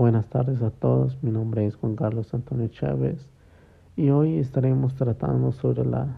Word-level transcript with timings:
Buenas 0.00 0.30
tardes 0.30 0.62
a 0.62 0.70
todos, 0.70 1.22
mi 1.22 1.30
nombre 1.30 1.66
es 1.66 1.76
Juan 1.76 1.94
Carlos 1.94 2.32
Antonio 2.32 2.68
Chávez 2.68 3.28
y 3.96 4.08
hoy 4.08 4.38
estaremos 4.38 4.94
tratando 4.94 5.52
sobre 5.52 5.84
la 5.84 6.16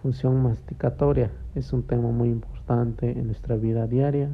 función 0.00 0.42
masticatoria. 0.42 1.30
Es 1.54 1.74
un 1.74 1.82
tema 1.82 2.10
muy 2.10 2.30
importante 2.30 3.10
en 3.10 3.26
nuestra 3.26 3.56
vida 3.56 3.86
diaria 3.86 4.30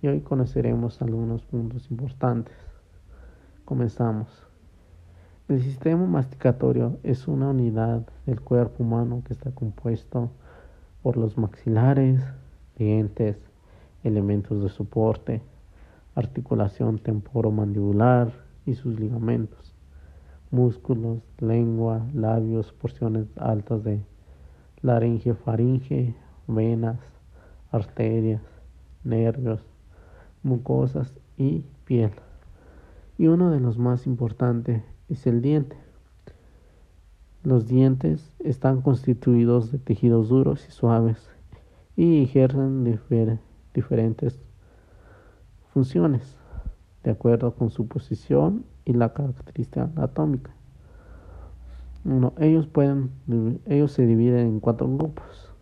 y 0.00 0.06
hoy 0.06 0.22
conoceremos 0.22 1.02
algunos 1.02 1.42
puntos 1.42 1.90
importantes. 1.90 2.56
Comenzamos. 3.66 4.28
El 5.46 5.60
sistema 5.60 6.06
masticatorio 6.06 6.96
es 7.02 7.28
una 7.28 7.50
unidad 7.50 8.06
del 8.24 8.40
cuerpo 8.40 8.84
humano 8.84 9.22
que 9.22 9.34
está 9.34 9.50
compuesto 9.50 10.30
por 11.02 11.18
los 11.18 11.36
maxilares, 11.36 12.22
dientes, 12.78 13.36
elementos 14.02 14.62
de 14.62 14.70
soporte, 14.70 15.42
articulación 16.14 16.98
temporomandibular 16.98 18.32
y 18.66 18.74
sus 18.74 18.98
ligamentos, 18.98 19.74
músculos, 20.50 21.18
lengua, 21.38 22.06
labios, 22.14 22.72
porciones 22.72 23.26
altas 23.36 23.84
de 23.84 24.00
laringe, 24.82 25.34
faringe, 25.34 26.14
venas, 26.46 27.00
arterias, 27.72 28.42
nervios, 29.02 29.60
mucosas 30.42 31.12
y 31.36 31.64
piel. 31.84 32.12
Y 33.18 33.26
uno 33.26 33.50
de 33.50 33.60
los 33.60 33.78
más 33.78 34.06
importantes 34.06 34.82
es 35.08 35.26
el 35.26 35.42
diente. 35.42 35.76
Los 37.42 37.66
dientes 37.66 38.34
están 38.38 38.80
constituidos 38.80 39.70
de 39.70 39.78
tejidos 39.78 40.28
duros 40.28 40.66
y 40.68 40.70
suaves 40.70 41.28
y 41.96 42.22
ejercen 42.22 42.84
diferentes 43.74 44.40
funciones 45.74 46.36
de 47.02 47.10
acuerdo 47.10 47.52
con 47.56 47.68
su 47.68 47.88
posición 47.88 48.64
y 48.84 48.92
la 48.92 49.12
característica 49.12 49.90
anatómica. 49.96 50.52
ellos 52.38 52.68
pueden 52.68 53.10
ellos 53.66 53.90
se 53.90 54.06
dividen 54.06 54.46
en 54.46 54.60
cuatro 54.60 54.86
grupos 54.86 55.52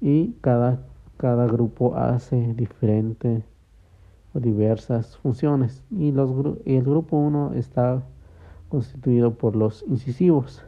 y 0.00 0.34
cada 0.40 0.78
cada 1.16 1.46
grupo 1.46 1.96
hace 1.96 2.54
diferentes 2.54 3.42
o 4.32 4.38
diversas 4.38 5.16
funciones 5.16 5.82
y 5.90 6.12
los 6.12 6.30
el 6.64 6.84
grupo 6.84 7.16
1 7.16 7.54
está 7.54 8.04
constituido 8.68 9.34
por 9.34 9.56
los 9.56 9.84
incisivos. 9.88 10.62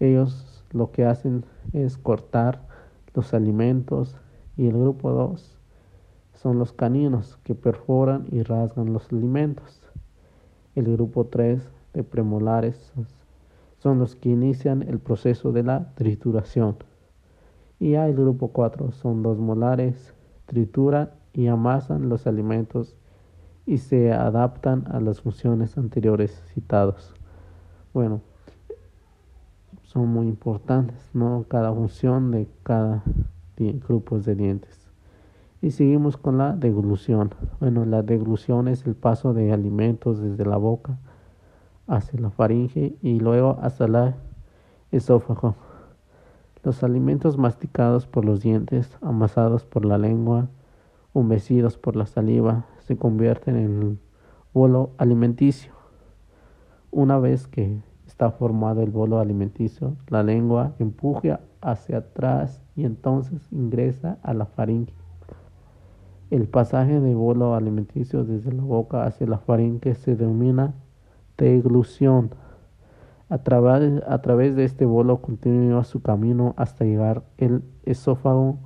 Ellos 0.00 0.64
lo 0.72 0.90
que 0.90 1.04
hacen 1.04 1.44
es 1.72 1.96
cortar 1.96 2.66
los 3.14 3.34
alimentos 3.34 4.16
y 4.56 4.66
el 4.66 4.78
grupo 4.78 5.12
2 5.12 5.57
son 6.42 6.58
los 6.58 6.72
caninos 6.72 7.36
que 7.42 7.54
perforan 7.54 8.26
y 8.30 8.42
rasgan 8.42 8.92
los 8.92 9.12
alimentos. 9.12 9.80
El 10.76 10.92
grupo 10.92 11.26
3 11.26 11.68
de 11.94 12.04
premolares 12.04 12.92
son 13.78 13.98
los 13.98 14.14
que 14.14 14.28
inician 14.28 14.82
el 14.82 15.00
proceso 15.00 15.50
de 15.50 15.64
la 15.64 15.92
trituración. 15.96 16.76
Y 17.80 17.94
el 17.94 18.14
grupo 18.14 18.48
4 18.48 18.92
son 18.92 19.22
dos 19.22 19.38
molares, 19.38 20.14
trituran 20.46 21.10
y 21.32 21.48
amasan 21.48 22.08
los 22.08 22.26
alimentos 22.26 22.94
y 23.66 23.78
se 23.78 24.12
adaptan 24.12 24.84
a 24.92 25.00
las 25.00 25.20
funciones 25.20 25.76
anteriores 25.76 26.40
citadas. 26.54 27.14
Bueno, 27.92 28.20
son 29.82 30.08
muy 30.08 30.28
importantes, 30.28 31.10
¿no? 31.14 31.44
Cada 31.48 31.72
función 31.72 32.30
de 32.30 32.48
cada 32.62 33.02
grupo 33.56 34.20
de 34.20 34.34
dientes. 34.36 34.87
Y 35.60 35.72
seguimos 35.72 36.16
con 36.16 36.38
la 36.38 36.54
deglución. 36.54 37.34
Bueno, 37.58 37.84
la 37.84 38.02
deglución 38.02 38.68
es 38.68 38.86
el 38.86 38.94
paso 38.94 39.34
de 39.34 39.52
alimentos 39.52 40.20
desde 40.20 40.44
la 40.44 40.56
boca 40.56 40.98
hacia 41.88 42.20
la 42.20 42.30
faringe 42.30 42.96
y 43.02 43.18
luego 43.18 43.58
hasta 43.60 43.86
el 43.86 44.14
esófago. 44.92 45.56
Los 46.62 46.84
alimentos 46.84 47.38
masticados 47.38 48.06
por 48.06 48.24
los 48.24 48.40
dientes, 48.40 48.96
amasados 49.00 49.64
por 49.64 49.84
la 49.84 49.98
lengua, 49.98 50.48
humedecidos 51.12 51.76
por 51.76 51.96
la 51.96 52.06
saliva, 52.06 52.66
se 52.80 52.96
convierten 52.96 53.56
en 53.56 53.98
bolo 54.52 54.90
alimenticio. 54.98 55.72
Una 56.90 57.18
vez 57.18 57.46
que 57.46 57.80
está 58.06 58.30
formado 58.30 58.82
el 58.82 58.90
bolo 58.90 59.18
alimenticio, 59.18 59.96
la 60.08 60.22
lengua 60.22 60.74
empuja 60.78 61.40
hacia 61.60 61.98
atrás 61.98 62.62
y 62.76 62.84
entonces 62.84 63.46
ingresa 63.50 64.18
a 64.22 64.34
la 64.34 64.46
faringe. 64.46 64.97
El 66.30 66.46
pasaje 66.46 67.00
de 67.00 67.14
bolo 67.14 67.54
alimenticio 67.54 68.22
desde 68.22 68.52
la 68.52 68.62
boca 68.62 69.04
hacia 69.04 69.26
la 69.26 69.38
faringe 69.38 69.94
se 69.94 70.14
denomina 70.14 70.74
deglución. 71.38 72.34
A 73.30 73.38
través, 73.38 74.02
a 74.06 74.20
través 74.20 74.54
de 74.54 74.64
este 74.64 74.84
bolo 74.84 75.22
continúa 75.22 75.84
su 75.84 76.02
camino 76.02 76.52
hasta 76.58 76.84
llegar 76.84 77.22
al 77.40 77.62
esófago. 77.84 78.58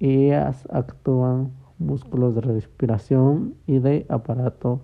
Ellas 0.00 0.66
actúan 0.70 1.52
músculos 1.78 2.34
de 2.34 2.40
respiración 2.40 3.54
y 3.66 3.80
de 3.80 4.06
aparato 4.08 4.80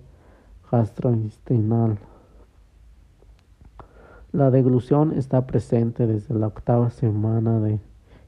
gastrointestinal. 0.71 1.99
La 4.33 4.51
deglución 4.51 5.13
está 5.13 5.47
presente 5.47 6.07
desde 6.07 6.35
la 6.35 6.49
octava 6.49 6.91
semana 6.91 7.61
de 7.61 7.81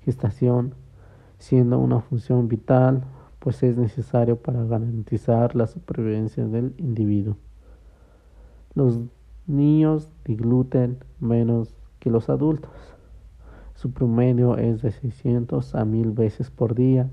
gestación, 0.02 0.74
siendo 1.38 1.78
una 1.78 2.00
función 2.00 2.48
vital 2.48 3.02
pues 3.46 3.62
es 3.62 3.76
necesario 3.76 4.34
para 4.42 4.64
garantizar 4.64 5.54
la 5.54 5.68
supervivencia 5.68 6.44
del 6.48 6.74
individuo. 6.78 7.36
Los 8.74 8.98
niños 9.46 10.10
digluten 10.24 10.98
menos 11.20 11.72
que 12.00 12.10
los 12.10 12.28
adultos. 12.28 12.72
Su 13.76 13.92
promedio 13.92 14.56
es 14.56 14.82
de 14.82 14.90
600 14.90 15.76
a 15.76 15.84
1000 15.84 16.10
veces 16.10 16.50
por 16.50 16.74
día, 16.74 17.08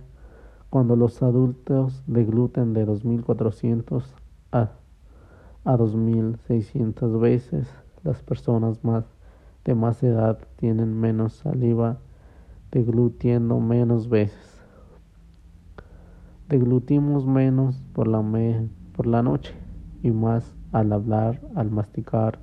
cuando 0.71 0.95
los 0.95 1.21
adultos 1.21 2.01
degluten 2.07 2.73
de 2.73 2.85
2400 2.85 4.15
a, 4.51 4.71
a 5.63 5.77
2600 5.77 7.19
veces. 7.19 7.67
Las 8.03 8.23
personas 8.23 8.79
de 9.65 9.75
más 9.75 10.01
edad 10.01 10.39
tienen 10.55 10.99
menos 10.99 11.33
saliva 11.33 11.99
deglutiendo 12.71 13.59
menos 13.59 14.09
veces 14.09 14.52
deglutimos 16.53 17.25
menos 17.25 17.81
por 17.93 18.07
la, 18.07 18.23
por 18.95 19.07
la 19.07 19.23
noche 19.23 19.55
y 20.03 20.11
más 20.11 20.53
al 20.71 20.93
hablar, 20.93 21.41
al 21.55 21.71
masticar, 21.71 22.37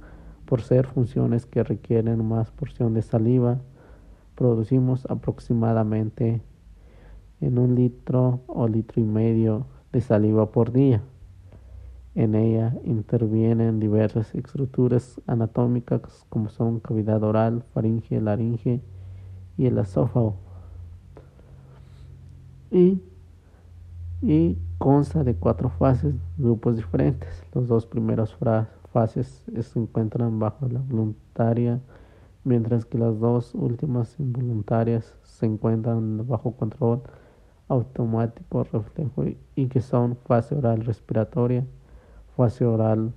por 0.46 0.62
ser 0.62 0.88
funciones 0.88 1.46
que 1.46 1.62
requieren 1.62 2.26
más 2.26 2.50
porción 2.50 2.92
de 2.92 3.02
saliva, 3.02 3.60
producimos 4.34 5.06
aproximadamente 5.08 6.42
en 7.40 7.58
un 7.60 7.76
litro 7.76 8.40
o 8.48 8.66
litro 8.66 9.00
y 9.00 9.04
medio 9.04 9.66
de 9.92 10.00
saliva 10.00 10.50
por 10.50 10.72
día. 10.72 11.02
En 12.16 12.34
ella 12.34 12.76
intervienen 12.84 13.78
diversas 13.78 14.34
estructuras 14.34 15.20
anatómicas 15.28 16.26
como 16.28 16.48
son 16.48 16.80
cavidad 16.80 17.22
oral, 17.22 17.62
faringe, 17.72 18.20
laringe 18.20 18.80
y 19.56 19.66
el 19.66 19.78
esófago. 19.78 20.34
Y 22.72 23.00
y 24.22 24.58
consta 24.78 25.24
de 25.24 25.34
cuatro 25.34 25.70
fases, 25.70 26.14
grupos 26.36 26.76
diferentes. 26.76 27.42
Las 27.54 27.68
dos 27.68 27.86
primeras 27.86 28.36
fases 28.92 29.44
se 29.60 29.78
encuentran 29.78 30.38
bajo 30.38 30.68
la 30.68 30.80
voluntaria, 30.80 31.80
mientras 32.44 32.84
que 32.84 32.98
las 32.98 33.18
dos 33.18 33.54
últimas 33.54 34.18
involuntarias 34.18 35.14
se 35.22 35.46
encuentran 35.46 36.26
bajo 36.26 36.52
control 36.52 37.02
automático 37.68 38.64
reflejo 38.64 39.24
y 39.54 39.68
que 39.68 39.80
son 39.80 40.16
fase 40.26 40.54
oral 40.56 40.84
respiratoria, 40.84 41.64
fase 42.36 42.64
oral 42.64 43.12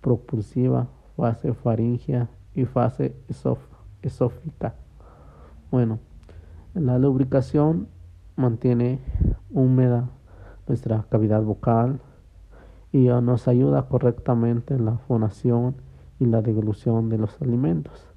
propulsiva, 0.00 0.88
fase 1.16 1.52
faringea 1.52 2.28
y 2.54 2.64
fase 2.64 3.14
esófica. 4.02 4.74
Bueno, 5.70 5.98
la 6.74 6.98
lubricación 6.98 7.88
mantiene 8.36 9.00
húmeda 9.50 10.08
nuestra 10.68 11.04
cavidad 11.08 11.42
vocal 11.42 12.00
y 12.92 13.06
nos 13.08 13.48
ayuda 13.48 13.88
correctamente 13.88 14.74
en 14.74 14.84
la 14.84 14.98
fonación 14.98 15.76
y 16.18 16.26
la 16.26 16.42
deglución 16.42 17.08
de 17.08 17.18
los 17.18 17.40
alimentos. 17.40 18.07